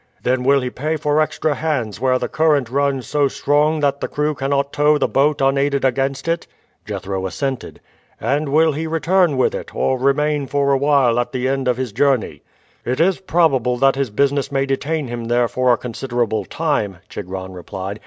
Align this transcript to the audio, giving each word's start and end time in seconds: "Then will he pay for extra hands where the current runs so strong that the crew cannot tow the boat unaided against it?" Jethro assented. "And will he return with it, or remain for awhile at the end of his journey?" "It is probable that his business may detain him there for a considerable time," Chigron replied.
"Then 0.23 0.43
will 0.43 0.61
he 0.61 0.71
pay 0.71 0.97
for 0.97 1.21
extra 1.21 1.53
hands 1.53 1.99
where 1.99 2.17
the 2.17 2.27
current 2.27 2.71
runs 2.71 3.05
so 3.05 3.27
strong 3.27 3.81
that 3.81 3.99
the 4.01 4.07
crew 4.07 4.33
cannot 4.33 4.73
tow 4.73 4.97
the 4.97 5.07
boat 5.07 5.41
unaided 5.41 5.85
against 5.85 6.27
it?" 6.27 6.47
Jethro 6.87 7.27
assented. 7.27 7.79
"And 8.19 8.49
will 8.49 8.71
he 8.71 8.87
return 8.87 9.37
with 9.37 9.53
it, 9.53 9.75
or 9.75 9.99
remain 9.99 10.47
for 10.47 10.71
awhile 10.73 11.19
at 11.19 11.31
the 11.33 11.47
end 11.47 11.67
of 11.67 11.77
his 11.77 11.91
journey?" 11.91 12.41
"It 12.83 12.99
is 12.99 13.19
probable 13.19 13.77
that 13.77 13.95
his 13.95 14.09
business 14.09 14.51
may 14.51 14.65
detain 14.65 15.07
him 15.07 15.25
there 15.25 15.47
for 15.47 15.71
a 15.71 15.77
considerable 15.77 16.45
time," 16.45 16.97
Chigron 17.07 17.53
replied. 17.53 17.99